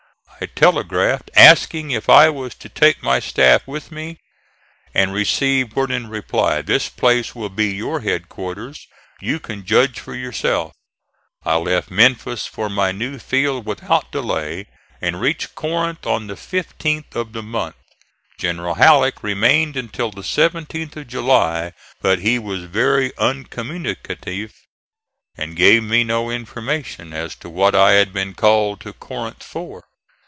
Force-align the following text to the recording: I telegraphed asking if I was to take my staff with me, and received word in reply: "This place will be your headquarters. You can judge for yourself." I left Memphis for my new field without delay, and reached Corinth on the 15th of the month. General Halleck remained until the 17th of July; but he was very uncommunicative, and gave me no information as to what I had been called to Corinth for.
I 0.43 0.47
telegraphed 0.47 1.29
asking 1.35 1.91
if 1.91 2.09
I 2.09 2.31
was 2.31 2.55
to 2.55 2.67
take 2.69 3.03
my 3.03 3.19
staff 3.19 3.67
with 3.67 3.91
me, 3.91 4.17
and 4.91 5.13
received 5.13 5.75
word 5.75 5.91
in 5.91 6.09
reply: 6.09 6.63
"This 6.63 6.89
place 6.89 7.35
will 7.35 7.49
be 7.49 7.67
your 7.75 7.99
headquarters. 7.99 8.87
You 9.19 9.39
can 9.39 9.63
judge 9.67 9.99
for 9.99 10.15
yourself." 10.15 10.73
I 11.45 11.57
left 11.57 11.91
Memphis 11.91 12.47
for 12.47 12.69
my 12.69 12.91
new 12.91 13.19
field 13.19 13.67
without 13.67 14.11
delay, 14.11 14.65
and 14.99 15.21
reached 15.21 15.53
Corinth 15.53 16.07
on 16.07 16.25
the 16.25 16.33
15th 16.33 17.13
of 17.15 17.33
the 17.33 17.43
month. 17.43 17.75
General 18.39 18.73
Halleck 18.73 19.21
remained 19.21 19.77
until 19.77 20.09
the 20.09 20.23
17th 20.23 20.95
of 20.95 21.07
July; 21.07 21.71
but 22.01 22.17
he 22.17 22.39
was 22.39 22.63
very 22.63 23.13
uncommunicative, 23.19 24.49
and 25.37 25.55
gave 25.55 25.83
me 25.83 26.03
no 26.03 26.31
information 26.31 27.13
as 27.13 27.35
to 27.35 27.47
what 27.47 27.75
I 27.75 27.91
had 27.91 28.11
been 28.11 28.33
called 28.33 28.81
to 28.81 28.93
Corinth 28.93 29.43
for. 29.43 29.83